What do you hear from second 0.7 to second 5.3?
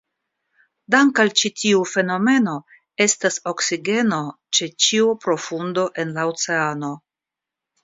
Dank' al ĉi tiu fenomeno estas oksigeno ĉe ĉiu